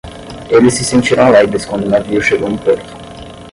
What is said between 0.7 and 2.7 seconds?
se sentiram alegres quando o navio chegou no